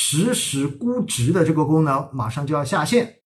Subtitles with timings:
[0.00, 3.16] 实时估值的这个功能马上就要下线。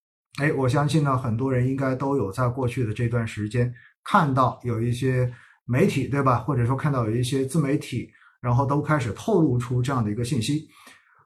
[0.40, 3.71] 哎，我相信呢，很多人应该都有在过去的这段时间
[4.03, 5.30] 看到有一些
[5.66, 6.38] 媒体，对吧？
[6.38, 8.08] 或者说看到有一些自媒体，
[8.40, 10.66] 然后都开始透露出这样的一个信息。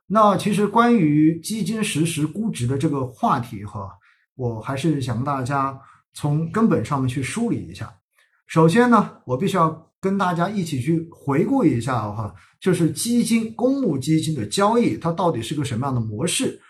[0.09, 3.89] 那其实关于基金实时估值的这个话题哈，
[4.35, 5.81] 我还是想跟大家
[6.13, 7.95] 从根本上面去梳理一下。
[8.49, 9.71] 首先呢，我必须要
[10.07, 16.61] 跟大家一起去回顾一下哈，就是基金公募基金的交易它到底是个什么样的模式？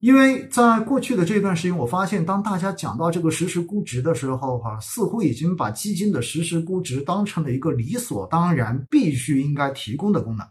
[0.00, 10.46] 因为在过去的这段时间，我发现当大家讲到这个实时估值的时候哈，似乎已经把基金的实时估值当成了一个理所当然、必须应该提供的功能。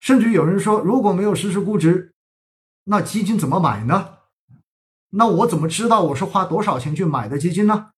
[0.00, 2.14] 甚至有人说，如果没有实时估值，
[2.84, 4.08] 那基金怎么买呢？
[5.10, 7.90] 那我怎么知道我是花多少钱去买的基金呢？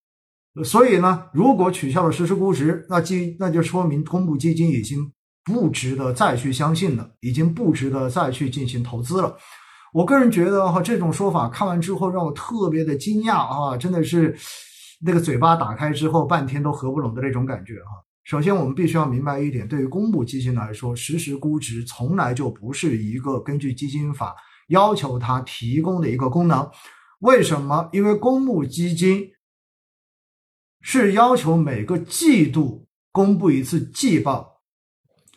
[0.64, 5.10] 所以呢，如果取消了实时估值，那基那就说明公募基金已经
[5.44, 9.36] 不值得再去相信了，已经不值得再去进行投资了。
[9.94, 14.36] 我个人觉得哈，这种说法看完之后让我特别的惊讶啊，真的是
[15.04, 17.90] 那个嘴巴打开之后半天都合不拢的那种感觉哈。
[18.24, 24.36] 首先，我们必须要明白一点，对于公募基金来说，实时估值从来就不是一个根据基金法
[24.68, 26.70] 要求它提供的一个功能。
[27.18, 27.88] 为什么？
[27.92, 29.28] 因为公募基金
[30.82, 34.60] 是要求每个季度公布一次季报，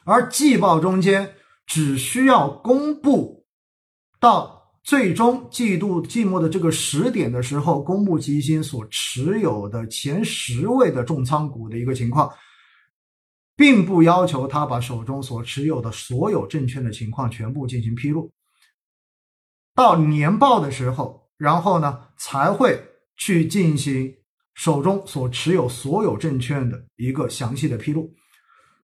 [0.03, 3.45] 而季报中间只需要公布
[4.19, 12.29] 到最终季度季末的这个时点的时候，公募基金所持有的前十位的重仓股的一个情况。
[13.57, 18.29] 并不要求他把手中所持有的所有证券的情况全部进行披露，
[19.73, 22.77] 到年报的时候，然后呢才会
[23.15, 24.13] 去进行
[24.55, 28.11] 手中所持有所有证券的一个详细的披露。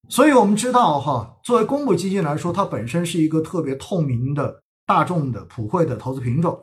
[0.08, 6.61] 所以，我们知道哈，作为公募基金来说，它本身是一个特别透明的、大众的、普惠的投资品种，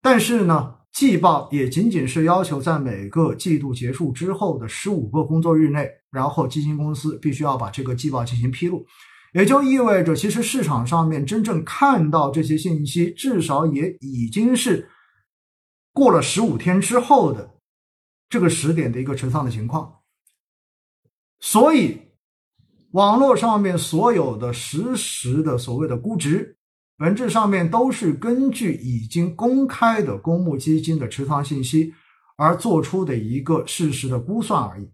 [0.00, 0.72] 但是呢。
[0.92, 8.82] 季报也仅仅是要求在每个季度结束之后的十五个工作日内，然后基金公司必须要把这个季报进行披露，
[9.34, 14.88] 也就意味着，其实市场上面真正看到这些信息，至少也已经是
[15.92, 17.55] 过了十五天之后的
[18.28, 20.00] 这个时点的一个持仓的情况。
[21.40, 22.00] 所以，
[22.92, 26.54] 网络上面所有的实时的所谓的估值。
[26.98, 31.92] 本质上面都是根据已经公开的公募基金的持仓信息
[32.38, 34.90] 而做出的一个事实的估算而已，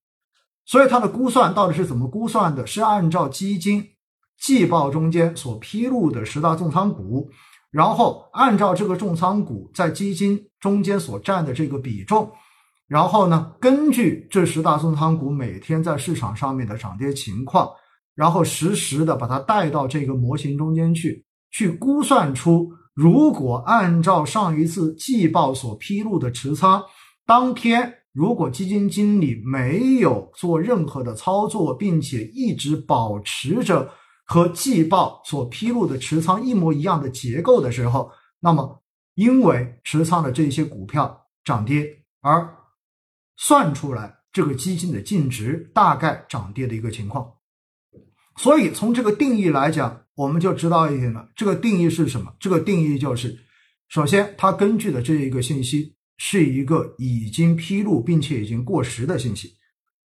[0.64, 2.66] 所以它的估算到底是怎么估算的？
[2.66, 3.90] 是按照基金
[4.36, 7.30] 季报中间所披露的十大重仓股，
[7.70, 12.32] 然后按照这个重仓股在基金中间所占的这个比重，
[12.92, 17.70] 然后呢，根据这十大重仓股每天在市场上面的涨跌情况，
[18.14, 21.24] 然后实时的把它带到这个模型中间去。
[21.50, 26.82] 去估算出，如果按照上一次季报所披露的持仓，
[27.24, 33.90] 当天如果基金经理没有做任何的操作，并且一直保持着
[34.26, 38.10] 和季报所披露的持仓一模一样的结构的时候，
[38.40, 38.82] 那么
[39.14, 41.86] 因为持仓的这些股票涨跌
[42.20, 42.46] 而
[43.36, 47.32] 算出来这个基金的净值大概涨跌的一个情况。
[48.36, 49.98] 所以从这个定义来讲。
[50.14, 52.30] 我们就知道一点了，这个定义是什么？
[52.38, 53.38] 这个定义就是，
[53.88, 59.54] 首先，它根据的这一个信息是一个已经披露并且已经过时的信息，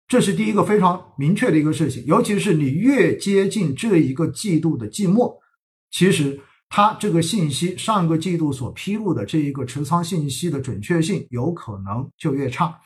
[0.07, 2.05] 这是第一个非常明确的一个事情。
[2.05, 5.41] 尤其是你越接近这一个季度的季末，
[5.91, 6.39] 其实
[6.69, 12.79] 它这个信息上个季度所披露的这一个持仓信息的准确性有可能就越差。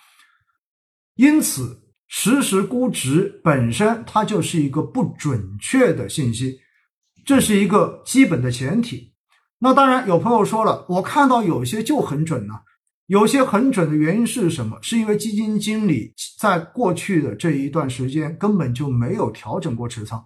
[1.20, 6.58] 因此，实时估值本身它就是一个不准确的信息。
[7.26, 9.12] 这是一个基本的前提。
[9.58, 12.54] 那当然，有朋友说了，我看到有些就很准呢，
[13.06, 14.78] 有些很准的原因是什么？
[14.80, 20.24] 是因为基金经理在过去的这一段时间根本就没有调整过持仓，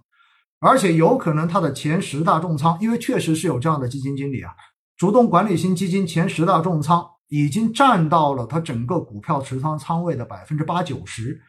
[0.61, 4.53] 而且有可能他的前十大重仓，因为确实是有这样的基金经理啊，
[4.95, 7.05] 主动管理型基金前十大重仓
[7.35, 11.41] 已经占到了他整个股票持仓仓位的百分之八九十，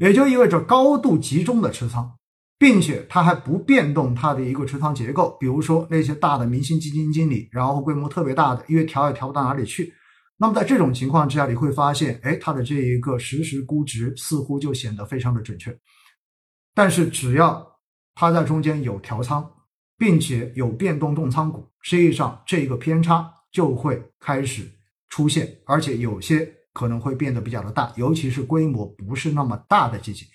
[0.00, 2.12] 也就意味着高度集中的持仓。
[2.58, 9.92] 并且它还不变动它的一个持仓结构，比如说那些大的明星基金经理，然后规模特别大的，因为调也调不到哪里去。
[10.38, 15.78] 那么在这种情况之下，你会发现，哎，它的这一个实时估值似乎就显得非常的准确。
[16.74, 17.62] 但是只要
[18.14, 19.46] 它在中间有调仓，
[19.98, 24.70] 并且有变动重仓股，实际上这一个偏差就会开始
[25.08, 30.26] 出现，而且有些可能会变得比较的大，尤其是规模不是那么大的基金。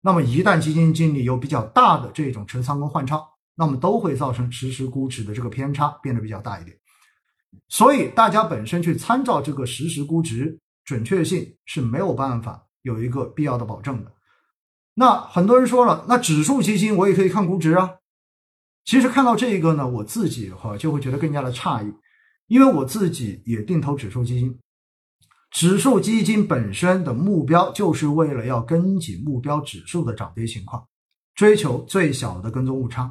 [0.00, 3.22] 那么，一旦基金经理有比较大的这种持仓跟换仓，
[3.54, 6.76] 那么都会造成实时估值的这个偏差变得比较大一点。
[7.68, 14.12] 所以大家本身去参照这个实时估值准确性是没有办法有一个必要的保证的。
[14.94, 17.98] 那很多人说了，那指数基金我也可以看估值啊。
[18.84, 21.92] 其实看到这一个呢，我自己哈就会觉得更加的诧异，
[22.52, 24.58] 因为我自己也定投指数基金。
[25.50, 30.86] 指数基金本身的目标就是为了要跟紧目标指数的涨跌情况，
[31.34, 33.10] 追求最小的跟踪误差，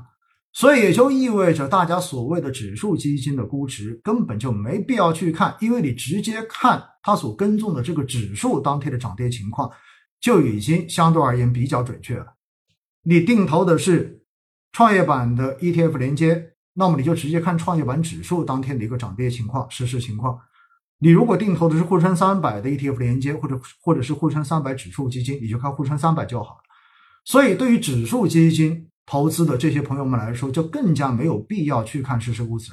[0.54, 9.72] 所以也就意味着大家所谓的指数基金的估值根本就没必要去看，因为你直接看它所跟踪的这个指数当天的涨跌情况，
[10.20, 12.28] 就已经相对而言比较准确了。
[13.02, 14.24] 你定投的是
[14.72, 20.40] 创业板的 ETF 连接，那么你就直接看创业板指数当天的一个涨跌情况、实时情况。
[21.00, 26.62] 你如果定投的是沪深三百的 ETF 连接，或者或者是沪深三百指数基金，你就看沪深三百就好了。
[27.26, 32.72] 所以，对于指数基金投资的这些朋友们来说，就更加没有必要去看实时估值。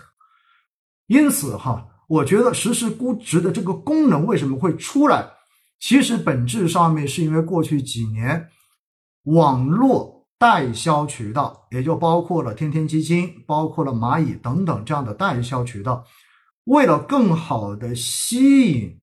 [1.07, 5.27] 因此，哈，我觉得实时估值的这个功能为什么会出来？
[5.81, 8.49] 其实本质上面是因为过去几年
[9.25, 16.05] 网络代销渠道，也就包括了天天基金、包括了蚂蚁等等这样的代销渠道。
[16.65, 19.01] 为了更好的吸引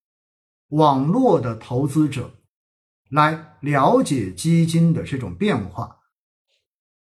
[0.69, 2.31] 网络的投资者
[3.09, 5.97] 来了解基金的这种变化，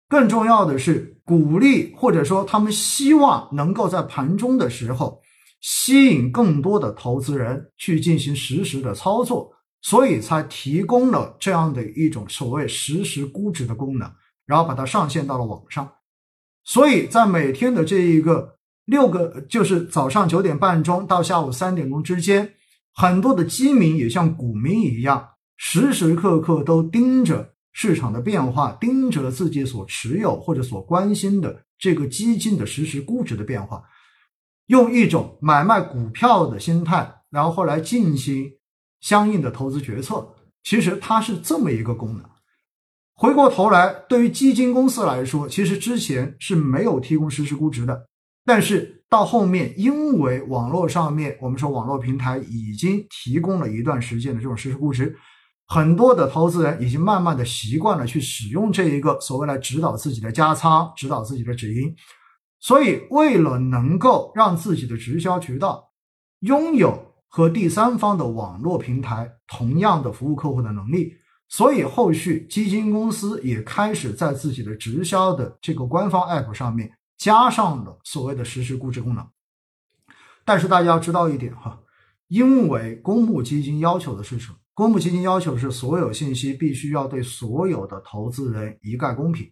[0.08, 5.22] 更重要的是鼓励或者说他们希望能够在盘中的时候
[5.60, 9.52] 吸引更多的投资人去进行实时的操作，
[9.82, 14.12] 所以才提供了这样的一种所谓实时估值的功能，
[14.46, 15.92] 然后把它上线到了网上。
[16.64, 18.58] 所以在每天的这一个。
[18.86, 22.56] 六个就是早上九点半钟到下午三点钟之间，
[22.94, 33.84] 很多的基民也像股民一样，时时刻刻都盯着市场的变化，盯着自己所持有或者所关心的这个基金的实时估值的变化，
[34.66, 38.52] 用一种买卖股票的心态，然后后来进行
[39.00, 40.28] 相应的投资决策。
[40.64, 42.31] 其实它是这么一个功能。
[43.22, 48.08] 回过头来，对于基金公司来说，其实之前是没有提供实时估值的。
[48.46, 55.16] 但是到后面，因为网络上面，我们说网络平台已经提供了一段时间的这种实时估值，
[55.68, 61.96] 很多的投资人已经慢慢的习惯了去使用这一个所谓来指导自己的加仓、指导自己的止盈。
[62.60, 65.92] 所以，为了能够让自己的直销渠道
[66.40, 71.14] 拥有和第三方的网络平台同样的服务客户的能力，
[71.52, 76.92] 所以后续基金公司也开始在自己的直销的这个官方 App 上面。
[77.18, 79.24] 加上了所谓的实时估值功能，
[80.44, 81.80] 但是大家要知道一点哈，
[82.30, 84.58] 因为公募基金要求的是什么？
[84.74, 89.48] 公募基金要求是所有信息必须要对所有的投资人一概公平，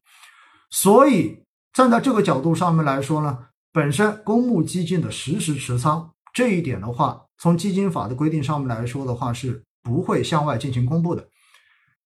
[0.71, 3.37] 所以站在这个角度上面来说呢，
[3.71, 11.29] 本身公募基金的实时持仓这一点的话，从基金法的规定上面来说的话，是不会向外进行公布的。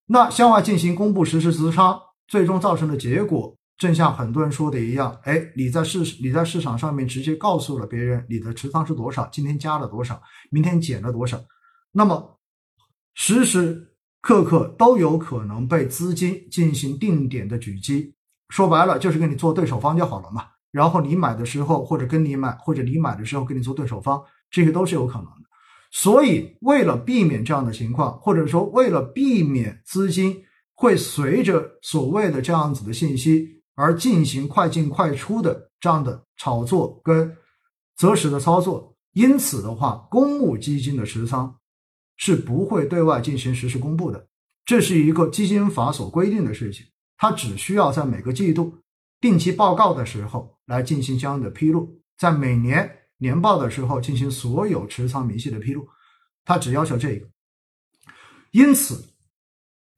[0.08, 3.58] 那向外进行公布实时持仓，最终造成的结果。
[3.76, 10.22] 正像很多人说的一样，哎，你在市你在市场上面直接告诉了别人你的持仓是多少，今天加了多少，
[10.52, 11.42] 明天减了多少，
[11.92, 12.40] 那么
[13.16, 18.14] 时时刻刻都有可能被资金进行定点的狙击。
[18.50, 20.46] 说白了就是跟你做对手方就好了嘛。
[20.72, 25.50] 然后你买的时候或者跟你买，或者你买的时候跟你做对手方，这些都是有可能的。
[25.94, 30.44] 所以为了避免这样的情况，或者说为了避免资金
[30.76, 33.64] 会随着所谓的这样子的信息。
[33.76, 37.36] 而进行快进快出的这样的炒作跟
[37.98, 41.58] 择时的操作，因此的话，公募基金的持仓
[42.16, 44.28] 是不会对外进行实时公布的，
[44.64, 46.86] 这是一个基金法所规定的事情，
[47.18, 48.78] 它只需要在每个季度
[49.20, 52.88] 定期报告的时候来进行相应的披露，在每年
[53.24, 55.88] 年报的时候进行所有持仓明细的披露，
[56.44, 57.26] 它只要求这个，
[58.52, 59.10] 因此。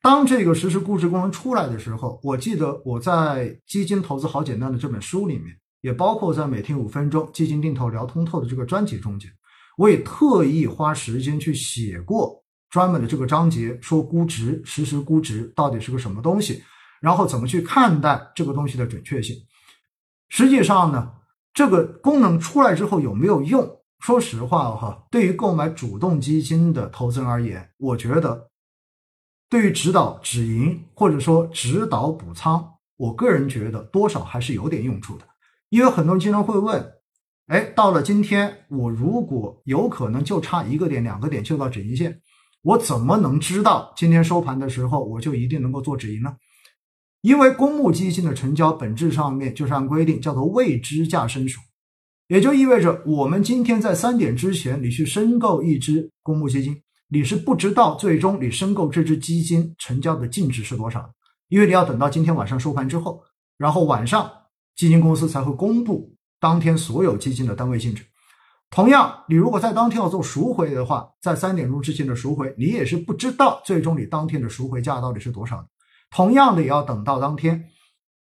[0.02, 5.48] 当这个实时估值功能出来的时候，我记得我在《基金投资好简单》的这本书里面，
[5.82, 9.32] 也包括在每天五分钟基金定投聊通透的这个专辑中间，
[9.78, 12.40] 我也特意花时间去写过
[12.70, 16.62] 专门的这个章节，说估值实时估值到底是个什么东西，
[17.02, 19.36] 然后怎么去看待这个东西的准确性。
[20.30, 21.12] 实际上呢，
[21.56, 23.80] 这个功能出来之后有没有用？
[24.00, 28.52] 说实话哈，对于购买主动基金的投资人而言，我觉得。
[29.50, 35.26] 对于指导止盈或者说指导补仓，我个人觉得多少还是有点用处的。
[35.70, 36.86] 因为很多人经常会问：
[37.48, 42.20] 哎，到了今天，我如果有可能就差一个点、两个点就到止盈线，
[42.64, 46.36] 我怎么能知道今天收盘的时候我就一定能够做止盈呢？
[47.26, 51.60] 因为公募基金的成交本质上面就是按规定叫做未知价申赎，
[52.28, 61.10] 也就意味着我们今天在三点之前你去申购一只公募基金，你是不知道最终你申购这只基金成交的净值是多少，
[61.48, 63.20] 因为你要等到今天晚上收盘之后，
[63.58, 64.32] 然后晚上
[64.76, 68.04] 基金公司才会公布当天所有基金的单位净值。
[68.70, 75.68] 同样，你如果在当天要做赎回的话，在三点钟之前的赎回，你也是不知道最终你当天的赎回价到底是多少的。
[76.10, 77.70] 同样的，也要等到当天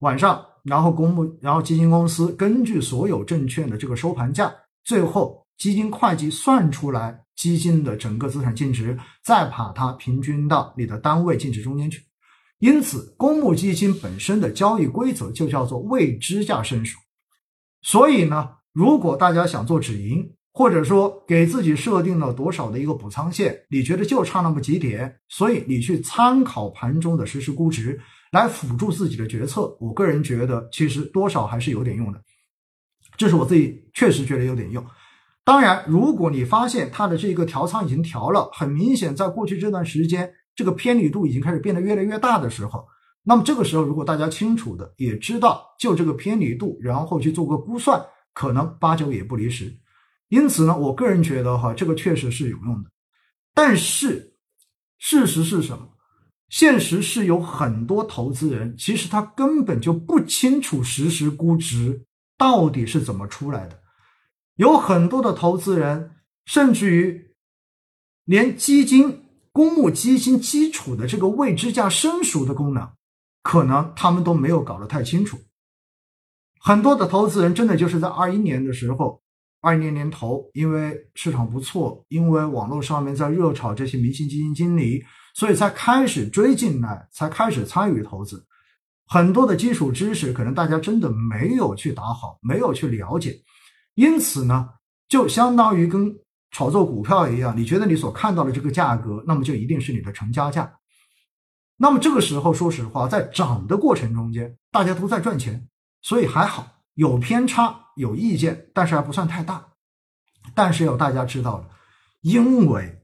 [0.01, 4.53] 晚上，然后公募，然后基金公司根据所有证券的这个收盘价，
[4.85, 12.05] 最后基金会计算出来基金的整个资产净值，再把它平均到你的单位净值中间去。
[12.59, 16.99] 因此，公募基金本身的交易规则就叫做未知价申赎。
[17.81, 27.99] 所以呢，如果大家想做止盈，或者说给自己设定了多少的一个补仓线，你觉得就差那么几点，所以你去参考盘中的实时估值
[28.31, 29.75] 来辅助自己的决策。
[29.81, 32.23] 我个人觉得，其实多少还是有点用的，
[33.17, 34.85] 这是我自己确实觉得有点用。
[35.47, 42.87] 当然，如果你发现它的这个调仓已经调了，很明显，在过去这段时间，这个偏离度已经开始变得越来越大的时候，
[43.23, 49.75] 那么这个时候，如果大家清楚的也知道就这个偏离度，然后去做个估算，可能八九也不离十。
[50.31, 52.91] 因此呢，我个人觉得哈，这个确实是有用的。
[53.53, 54.37] 但是
[54.97, 55.89] 事实是什么？
[56.49, 62.07] 现实是有很多投资人其实他根本就不清楚实时估值
[62.39, 63.81] 到底是怎么出来的。
[64.55, 66.13] 有很多的投资人
[66.45, 67.35] 甚至于
[68.25, 72.89] 连基金、公募基金基础的这个未知价申赎的功能，
[73.43, 75.39] 可能他们都没有搞得太清楚。
[76.61, 79.21] 很多的投资人真的就是在二一年的时候。
[79.61, 88.47] 二年年头，因为市场不错，因为网络上面在热炒这些明星基金经理，所以才开始追进来，才开始参与投资。
[89.07, 93.39] 很多的基础知识可能大家真的没有去打好，没有去了解，
[93.95, 94.69] 因此呢，
[95.09, 96.15] 就相当于跟
[96.53, 100.73] 炒作股票一样，你觉得你所看到的这个价格，那么就一定是你的成交价。
[101.77, 105.69] 那么这个时候，说实话，在涨的过程中间，大家都在赚钱，
[106.03, 106.80] 所以还好。
[107.01, 109.67] 有偏差，有意见，但是还不算太大。
[110.55, 111.71] 但是要大家知道了，
[112.21, 113.03] 因为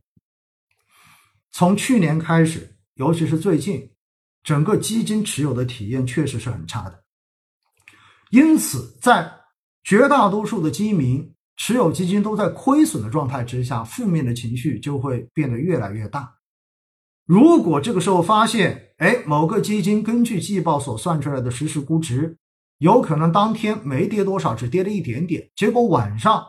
[1.50, 3.90] 从去年开始，尤其是最近，
[4.42, 7.04] 整个基金持有的体验确实是很差的。
[8.28, 9.32] 因此，在
[9.82, 16.36] 绝大多数的基民持有基金都在亏损的状态之下，负面的情绪就会变得越来越大。
[17.24, 22.36] 如果这个时候发现，哎，某个基金根据季报所算出来的实时估值，
[22.78, 25.50] 有可能当天没跌多少，只跌了一点点。
[25.56, 26.44] 结果晚上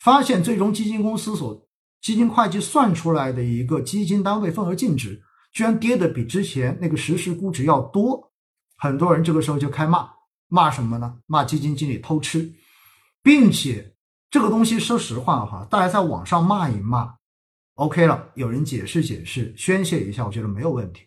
[0.00, 1.66] 发现，最终基金公司所
[2.00, 8.32] 基金会计算出来的一个基金单位份额净值，居然跌的比之前那个实时估值要多。
[8.76, 10.10] 很多人这个时候就开骂，
[10.48, 11.16] 骂什么呢？
[11.26, 12.52] 骂基金经理偷吃，
[13.22, 13.94] 并且
[14.30, 17.14] 这个东西说实话哈，大家在网上骂一骂
[17.74, 21.02] ，OK 了，有人解释解释，宣泄一下，我觉得没有问题。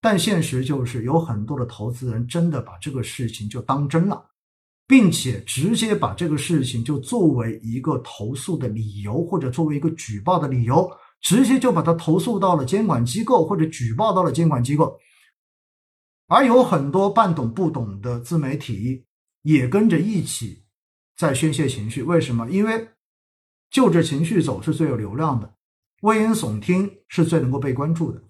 [0.00, 4.30] 但现实就是有很多的投资人真的把这个事情就当真了，
[4.86, 10.88] 并且直接把这个事情就作为一个投诉的理由，或者作为一个举报的理由，
[11.20, 14.98] 直接就把它投诉到了监管机构，或者举报到了监管机构。
[16.28, 19.06] 而有很多半懂不懂的自媒体
[19.42, 20.64] 也跟着一起
[21.16, 22.02] 在宣泄情绪。
[22.02, 22.48] 为什么？
[22.50, 22.90] 因为
[23.70, 25.54] 就着情绪走是最有流量的，
[26.02, 28.27] 危言耸听是最能够被关注的。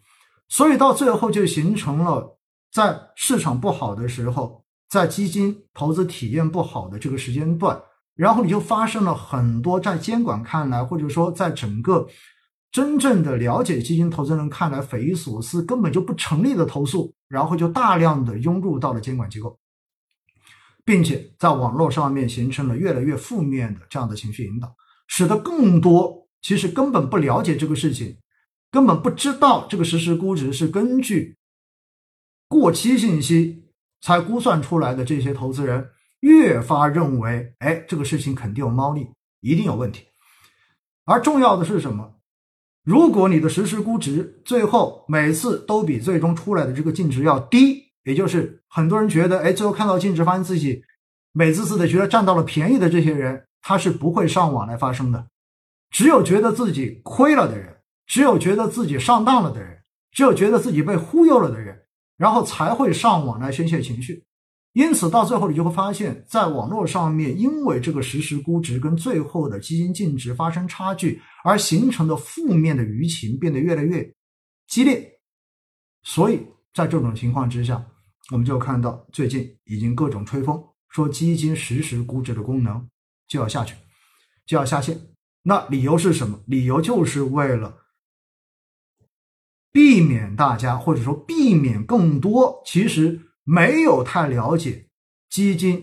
[0.48, 2.38] 所以到最后就形成了，
[2.72, 7.80] 在市场不好的时候，在基金投资体验不好的这个时间段，
[8.14, 12.06] 然后你就发生了很多在监管看来，或者说在整个
[12.72, 19.58] 真正的了解基金投资人看来匪夷所思、根本就不成立的投诉，然后就大量的涌入到了监管机构，
[20.84, 24.74] 并且在网络上面形成了越来越负面的这样的情绪引导，
[25.06, 28.16] 使得更多其实根本不了解这个事情。
[28.70, 31.36] 根本不知道这个实时估值是根据
[32.48, 33.70] 过期信息
[34.00, 39.08] 才估算出来的，这些投资人越发认为，哎，这个事情肯定有猫腻，
[39.40, 40.06] 一定有问题。
[41.04, 42.16] 而重要的是什么？
[42.84, 50.82] 如果你的实时估值最后每次都比最终出来的这个净值要低，也就是很多人觉得，哎，最后看到净值发现自己
[51.32, 55.26] 美滋滋的觉得占到了便宜的这些人，他是不会上网来发声的。
[55.90, 57.77] 只有觉得自己亏了的人。
[58.08, 61.78] 只有觉得自己上当了的人，只有觉得自己被忽悠了的人，
[62.16, 64.24] 然后才会上网来宣泄情绪。
[64.72, 74.14] 因此，到最后你就会发现，在网络上面，因为这个实时估值跟最后的基金净值发生差距，而形成的负面的舆情变得越来越
[74.66, 75.20] 激烈。
[76.02, 77.84] 所以在这种情况之下，
[78.30, 82.88] 我们就看到最近已经各种吹风，说基金实时估值的功能
[83.26, 83.74] 就要下去，
[84.46, 84.98] 就要下线。
[85.42, 86.38] 那理由是什么？
[86.46, 87.74] 理由就是为了
[89.78, 94.88] 避免大家，或者说避免更多其实没有太了解
[95.30, 95.80] 基金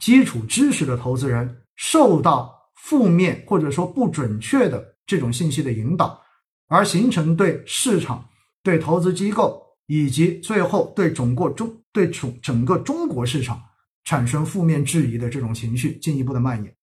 [0.00, 6.20] 基础知识的投资人受到负面或者说不准确的这种信息的引导，
[6.66, 8.28] 而形成对市场、
[8.64, 13.62] 对投资机构以及最后对整个中对整整个中国市场
[14.02, 16.76] 产生负面质疑的这种情绪进一步的蔓延。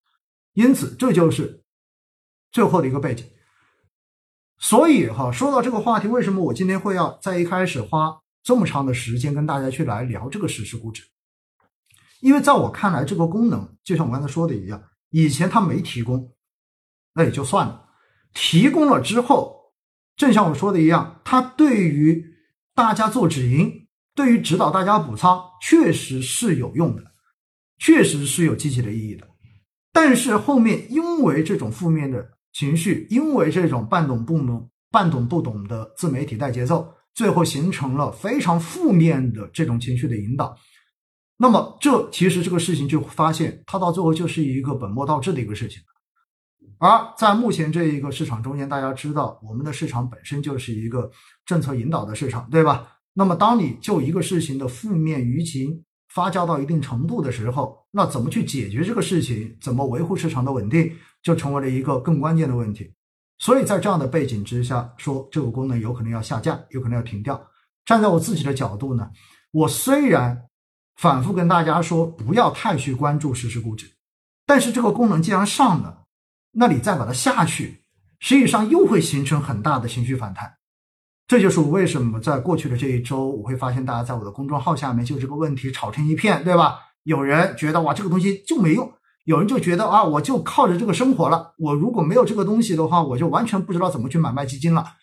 [0.53, 1.61] 因此，这就是
[2.53, 3.25] 最后的一个背景。
[4.59, 11.03] 所以哈，说到这个话题，为什么我今天会要在一开始花这么长的时间跟大家去来聊这个实时估值？
[12.21, 16.33] 因为在我看来，这个功能就像我刚才说的一样，以前它没提供，
[17.13, 17.87] 那也就算了；
[18.33, 19.73] 提供了之后，
[20.15, 22.25] 正像我说的一样，它对于
[22.73, 27.03] 大家做止盈，对于指导大家补仓，确实是有用的，
[27.77, 29.27] 确实是有积极的意义的。
[29.93, 32.36] 但是后面因为这种负面的。
[32.57, 40.57] 情绪因为这种半懂不懂、半懂不懂的自媒体带节奏，最后形成了非常负面的这种情绪的引导。
[41.37, 45.79] 那么，这其实这个事情就发现，它到最后就是一个本末倒置的一个事情。
[46.79, 51.11] 而在目前这一个市场中间，大家知道，我们的市场本身就是一个
[51.45, 52.87] 政策引导的市场，对吧？
[53.13, 59.57] 那么，当你就一个事情的负面舆情发酵到一定程度的时候，那怎么去解决这个事情？
[59.61, 60.91] 怎么维护市场的稳定？
[61.23, 62.93] 就成为了一个更关键的问题，
[63.39, 67.45] 所以在这样的背景之下，说这个功能有可能要下架，有可能要停掉。
[67.83, 69.09] 站在我自己的角度呢，
[69.51, 70.45] 我虽然
[70.95, 73.91] 反复跟大家说不要太去关注实时估值，
[74.45, 76.03] 但是这个功能既然上了，
[76.51, 77.83] 那你再把它下去，
[78.19, 80.56] 实际上又会形成很大的情绪反弹。
[81.27, 86.79] 这就是我为什么在过去的这一周，我会发现大家在我的公众号下面就这个问题吵成一片，对吧？
[87.03, 88.91] 有人觉得哇，这个东西就没用。
[89.25, 91.53] 有人就觉得啊，我就靠着这个生活了。
[91.57, 94.93] 我如果没有这个东西的话，我就完全不知道怎么去买卖基金了。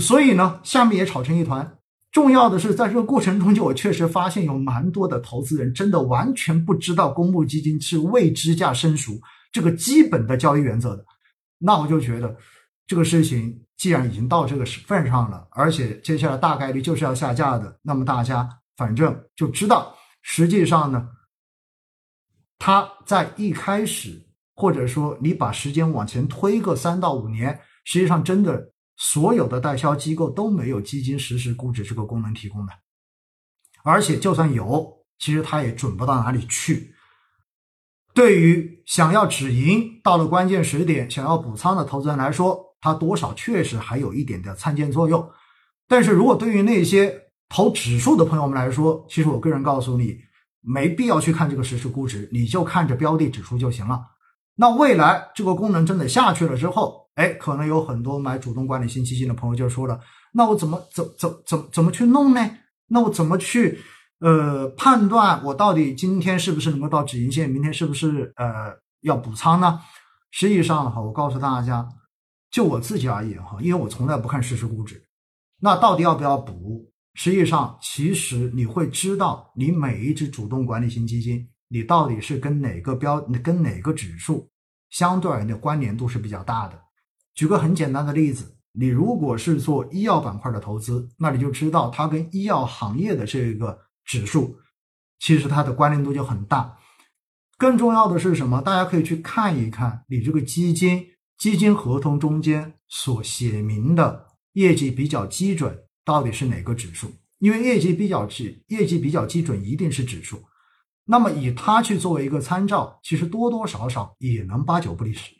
[0.00, 1.78] 所以呢，下面也吵成一团。
[2.10, 9.12] 重要的是，在这个过程中就我确实发现有蛮多的投资人真的完全不知道公募基金是未知价生熟
[9.52, 11.04] 这个基本的交易原则的。
[11.58, 12.36] 那我就觉得
[12.86, 21.08] 这个事情既然已经到这个份上了，而且接下来大概率就是要下架的，那么大家反正就知道，实际上呢。
[22.60, 24.20] 它在一开始，
[24.56, 32.72] 或者说你把时间往前推个三到五年，实际上真的所有的代销机构都没有基金实时估值这个功能提供的，
[33.84, 36.92] 而且就算有，其实它也准不到哪里去。
[38.12, 45.28] 对于想要止盈到了关键时点想要补仓的投资人来说，它多少确实还有一点的参见作用。
[45.86, 47.14] 但是如果对于那些
[47.48, 50.16] 投指数的朋友们来说，其实我个人告诉你。
[50.60, 54.02] 没必要去看这个实时估值，你就看着标的指数就行了。
[54.56, 59.98] 那未来这个功能真的下去了之后，哎，可能有很多买主动管理型基金的朋友就说了
[60.34, 62.50] ：“那我怎么怎怎怎怎么去弄呢？
[62.88, 63.78] 那我怎么去
[64.18, 69.80] 呃判断我到底今天是不是能够到止盈线，明天是不是呃要补仓呢？”
[70.32, 71.88] 实际上哈，我告诉大家，
[72.50, 75.02] 就我自己而言哈，因为我从来不看实时估值，
[75.60, 76.90] 那到底要不要补？
[77.14, 84.48] 实际上，其实你会知道，你每一只主动管理型基金，你到底是跟哪个标、跟哪个指数
[84.90, 86.80] 相对而言的关联度是比较大的。
[87.34, 94.56] 举个很简单的例子，你如果是做医药板块的投资，那你就知道它跟医药行业的这个指数，
[95.18, 96.78] 其实它的关联度就很大。
[97.56, 98.62] 更重要的是什么？
[98.62, 101.04] 大家可以去看一看你这个基金
[101.38, 105.84] 基金合同中间所写明的业绩比较基准。
[106.04, 107.12] 到底是哪个指数？
[107.38, 110.42] 因为业绩比较基，业绩比较基准，一定是指数。
[111.04, 115.30] 那么以它去作为一个参照，其实多多少少也能八九不离十。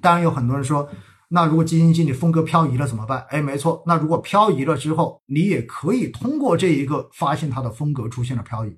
[0.00, 0.88] 当然有很多人说，
[1.28, 3.26] 那如果基金经理风格漂移了怎么办？
[3.28, 8.74] 哎，没错，那如果漂移了之后，你也可以通过这一个发现它的风格出现了漂移。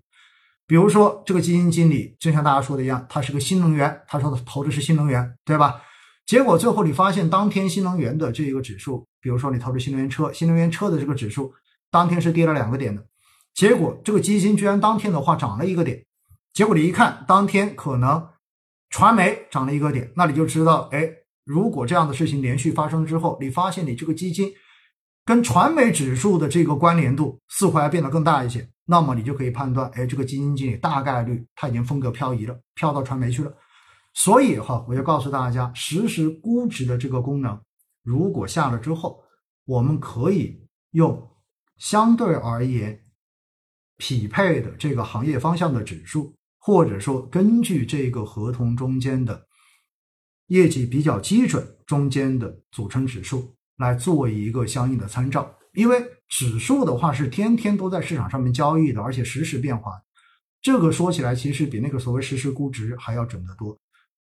[0.67, 5.81] 比如说这个基金经理，就像大家说的一样，他是个新能源，他说的投的是新能源，对吧？
[6.27, 11.55] 结果最后你发现，当天新能源的这一个指数，比如说你投资新能源车，新能源车的这个指数，
[11.91, 13.07] 当天是跌了两个点的。
[13.55, 16.05] 结果这个基金居然当天的话涨了一个点。
[16.53, 18.29] 结果你一看，当天可能
[18.91, 21.09] 传媒涨了一个点，那你就知道，哎，
[21.45, 24.53] 如果这样的事情连续发生之后，你发现你这个基金
[25.25, 33.53] 跟传媒指数的这个关联度似乎要变得更大一些，那么你就可以判断，哎，这个基金经理大概率他已经风格漂移了，飘到传媒去了。
[34.19, 37.61] 所以哈，我就告诉大家，实时估值的这个功能，
[38.03, 39.23] 如果下了之后，
[39.67, 41.31] 我们可以用
[41.77, 42.99] 相对而言
[43.99, 49.47] 匹配的这个行业方向的指数，或者说根据这个合同中间的
[50.47, 55.55] 业绩比较基准中间的组成指数来做一个相应的参照。
[55.75, 59.93] 因为指数的话是天天都在市场上面交易的，而且实时变化。
[60.63, 63.79] 这个说起来其实比那个所谓实时估值还要准得多。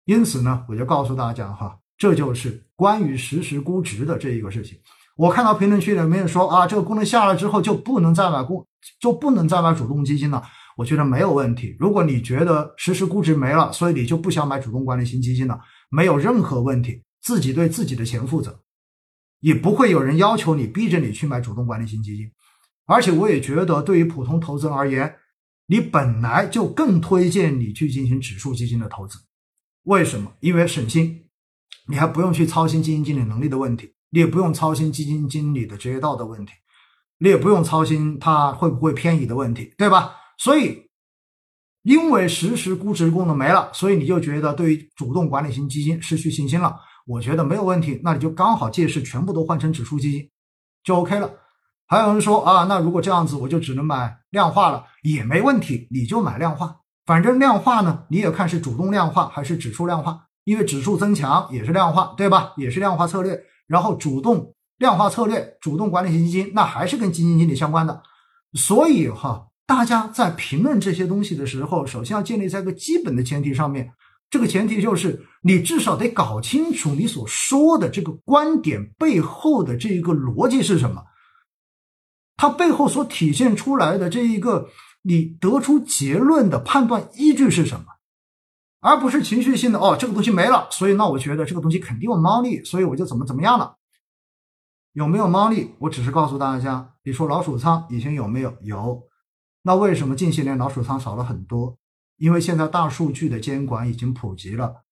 [0.07, 4.79] 因此呢，我就告诉大家哈，这就是关于实时估值的这一个事情。
[5.17, 8.67] 我看到评论区里面说啊，这个功能下了之后就不能再买公，
[9.01, 10.43] 就不能再买主动基金了。
[10.77, 11.75] 我觉得没有问题。
[11.79, 15.59] 如果你觉得实时估值没了，所以你就不想买主动管理型基金了，
[15.91, 17.03] 没有任何问题。
[17.23, 18.61] 自己对自己的钱负责，
[19.41, 22.31] 也不会有人要求你逼着你去买主动管理型基金。
[22.85, 25.13] 而且我也觉得，对于普通投资人而言，
[25.67, 29.19] 你本来就更推荐你去进行指数基金的投资。
[29.87, 30.33] 为什么？
[30.41, 31.29] 因为省心，
[31.89, 33.95] 你还不用去操心基金经理能力的问题。
[34.11, 36.53] 你也不用操心基金经理的职业道德问题，
[37.19, 40.15] 你也不用操心他会不会偏移的问题，对吧？
[40.39, 40.89] 所以，
[41.83, 46.77] 因为实时估值功能没了，所以你就觉得对于主动管理型基金失去信心了。
[47.07, 50.29] 我觉得没有问题，那你就刚好借势全部都换成指数基金，
[50.83, 51.31] 就 OK 了。
[51.87, 62.53] 还有人说啊，那如果这样子，我就只能买量化了，也没问题，你就买量化，反正量化呢，你也看是主动量化还是指数量化，因为指数增强也是量化，对吧？
[62.57, 63.41] 也是量化策略。
[63.69, 68.03] 然后主动量化策略、主动管理型基金，那还是跟基金经理相关的。
[68.55, 73.93] 所以哈，大家在评论这些东西的时候，首先要建立在一个基本的前提上面。
[74.29, 81.05] 这个前提就是，你至少得搞清楚你所说的这个观点背后的这一个逻辑是什么，
[82.37, 84.69] 它背后所体现出来的这一个
[85.07, 87.87] 你得出结论的判断依据是什么。
[88.81, 93.77] 而不是情绪性的哦，这个东西没了，所以那我觉得这个东西肯定有猫腻，所以我就怎么怎么样了。
[94.93, 95.75] 有没有猫腻？
[95.81, 98.57] 我只是告诉大家，你说老鼠仓以前有没有？
[98.63, 99.03] 有。
[99.63, 101.79] 那为什么近些年老鼠仓少了很多？
[102.17, 104.85] 因为现在大数据的监管已经普及了，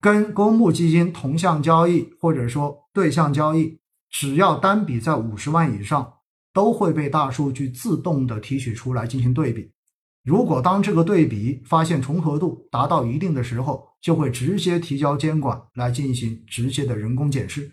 [0.00, 6.15] 跟公募基金同向交易或者说对象交易，只要单笔在五十万以上，
[6.56, 9.70] 都会被大数据自动的提取出来进行对比。
[10.24, 17.70] 如果当这个对比发现重合度达到一定的时候，就会直接提交监管来进行直接的人工检视。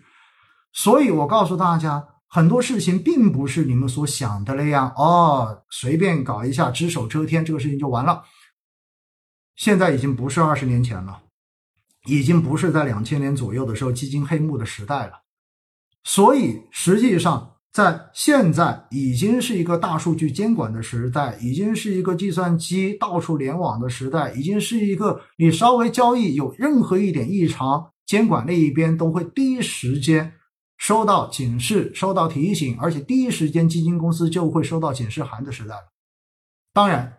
[0.74, 8.24] 所以我告诉大家，很多事情并不是你们所想的那样哦，随便搞一下，只手遮天，这个事情就完了。
[9.56, 11.22] 现在已经不是二十年前了，
[12.04, 15.22] 已经不是在两千年左右的时候基金黑幕的时代了。
[16.02, 17.52] 所以实际上。
[17.74, 30.34] 在现在已经是一个大数据监管的时代，已经是一个计算机到处联网的时代，已经是一个你稍微交易有任何一点异常，监管那一边都会第一时间
[30.78, 35.92] 收到警示、收到提醒，而且第一时间基金公司就会收到警示函的时代了。
[36.72, 37.12] 当然，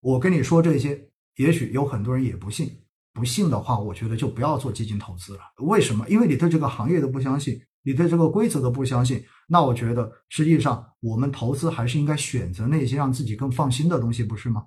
[0.00, 2.68] 我跟你说这些，也许有很多人也不信，
[3.12, 5.40] 不信的话，我觉得就不要做基金投资了。
[5.58, 6.04] 为什么？
[6.08, 7.62] 因为你对这个行业都不相信。
[7.82, 14.66] 你对这个规则都不相信，那我觉得实际上我们投资还是应该选择那些让自己更放心的东西，不是吗？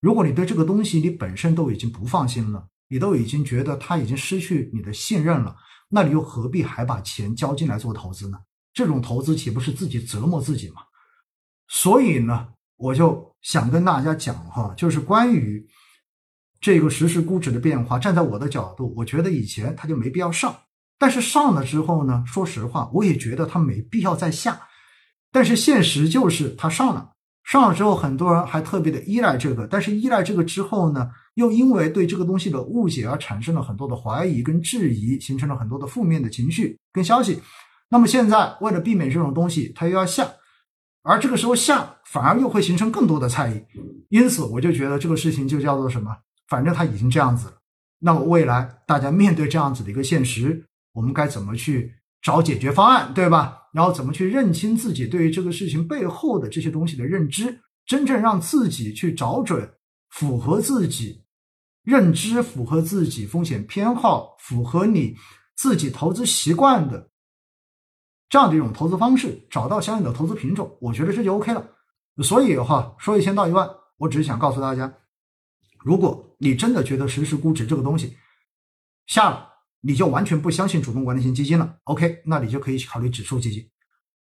[0.00, 5.56] 如果你对这个东西你本身都已经不放心了，你都已经觉得它已经失去你的信任了，
[5.88, 8.38] 那你又何必还把钱交进来做投资呢？
[8.72, 10.82] 这种投资岂不是自己折磨自己吗？
[11.68, 15.66] 所以呢，我就想跟大家讲哈，就是关于
[16.60, 20.54] 这个实时估值的变化，站在我的角度，我觉得以前它就没必要上。
[20.98, 22.24] 但是上了之后呢？
[22.26, 24.60] 说实话，我也觉得它没必要再下。
[25.30, 27.10] 但是现实就是它上了，
[27.44, 29.66] 上了之后，很多人还特别的依赖这个。
[29.66, 37.42] 但是依赖这个之后呢，又因为对这个东西的误解而产生了很多的怀疑跟质疑，形成了很多的负面的情绪跟消息。
[37.90, 40.26] 那么现在为了避免这种东西，它又要下，
[41.02, 43.62] 而这个时候下反而又会形成更多的猜疑。
[44.08, 46.16] 因此，我就觉得这个事情就叫做什么？
[46.48, 47.54] 反正它已经这样子了。
[47.98, 50.65] 那么未来大家面对这样子的一个现实。
[50.96, 53.68] 我们该怎么去找解决方案，对吧？
[53.74, 59.70] 然后怎么去认清自己对于这个事情背后的这些东西的认知，真正让自己去找准
[60.08, 61.22] 符合自己
[61.82, 65.14] 认知、符合自己风险偏好、符合你
[65.54, 67.10] 自己投资习惯的
[68.30, 71.62] 这样的一种投资方式，找到相应的投资品种，我觉得这就 OK 了。
[72.24, 74.90] 所以哈，说一千道一万，我只是想告诉大家，
[75.84, 78.16] 如果你真的觉得实时估值这个东西
[79.06, 79.55] 下了。
[79.80, 82.22] 你就完全不相信主动管理型基金了，OK？
[82.26, 83.64] 那你就可以考虑指数基金。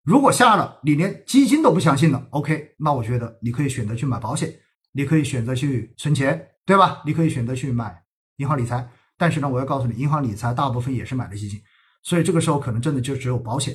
[0.03, 2.75] 如果下了，你连基金都不相信了，OK？
[2.79, 4.55] 那我觉得你可以选择去买保险，
[4.93, 7.03] 你可以选择去存钱，对吧？
[7.07, 8.03] 你可以选择去买
[8.37, 8.87] 银行理财。
[9.17, 11.59] 但是呢，我要告诉你，银行理财大部分也是买的基金，
[12.03, 13.75] 所以这个时候可能真的就只有保险、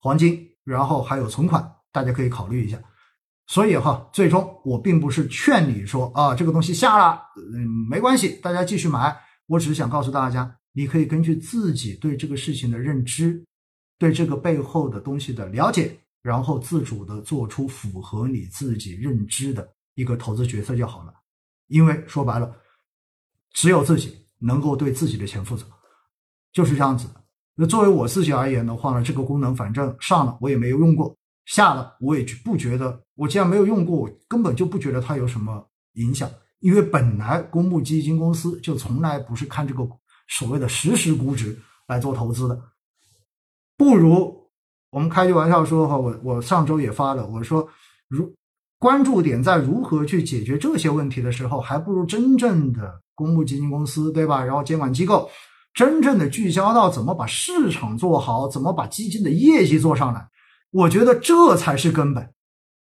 [0.00, 2.78] 黄金，然后还有存款，大家可以考虑一下。
[3.46, 7.22] 所以哈，最终我并不是劝你说啊，这个东西下了，
[7.54, 9.16] 嗯，没关系，大家继续买。
[9.46, 13.44] 我只是想告诉大家，你可以根据自己对这个事情的认知，
[13.98, 21.12] 对这个背后的东西的了解，然后自主的做出符合你自己认知的一个投资决策就好了。
[21.66, 22.54] 因为说白了，
[23.52, 25.66] 只有自己能够对自己的钱负责，
[26.52, 27.24] 就是这样子的。
[27.54, 36.30] 那作为我自己而言的话呢，这个功能反正上了我也没有用过，下了我也不觉得，我既然没有用过，我根本就不觉得它有什么影响。
[36.60, 39.82] 因为本来公募基金公司就从来不是看这个
[40.28, 42.60] 所谓的实时估值来做投资的，
[43.76, 44.50] 不如
[44.90, 47.68] 我们开句玩笑说哈，我我上周也发了，我说
[48.08, 48.32] 如
[48.78, 54.44] 关注点在如何去解决这些问题的时候，还不如真正的公募基金公司对吧？
[54.44, 55.30] 然后监管机构
[55.74, 60.28] 真正的聚焦到怎么把市场做好，怎么把基金的业绩做上来，
[60.70, 62.32] 我觉得这才是根本。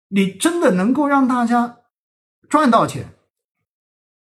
[0.08, 1.78] 你真的能够让大家
[2.48, 3.14] 赚到钱。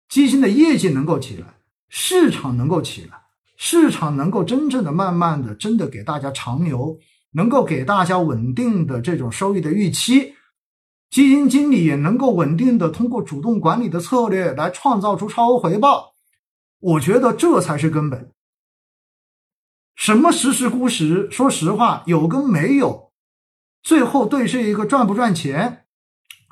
[0.08, 1.55] 基金的业绩能够起来，
[1.98, 3.22] 市场能够起来，
[3.56, 6.98] 市场能够真正的、慢慢的、真的给大家长牛，
[7.32, 10.34] 能够给大家稳定的这种收益的预期，
[11.08, 16.12] 基金经理也能够稳定的通过主动管理的策略来创造出超额回报。
[16.80, 18.30] 我觉得这才是根本。
[19.94, 23.10] 什么实时估值，说实话，有跟没有，
[23.82, 25.86] 最后对这一个赚不赚钱。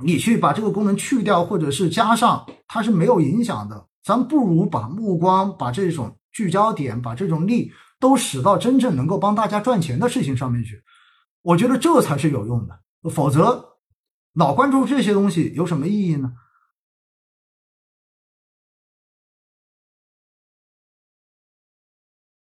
[0.02, 3.88] 你去把这个功能去掉，或者是加上，它是没有影响的。
[4.04, 10.82] 咱不如把目光、把这种聚焦点、把这种力都使到真正能够帮大家赚钱的事情上面去。
[11.40, 12.78] 我觉得这才是有用的。
[13.10, 13.78] 否则，
[14.34, 16.32] 老关注这些东西有什么意义呢？